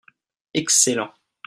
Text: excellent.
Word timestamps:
excellent. 0.55 1.11